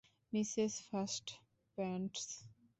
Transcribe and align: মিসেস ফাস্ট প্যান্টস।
মিসেস 0.33 0.73
ফাস্ট 0.87 1.25
প্যান্টস। 1.77 2.25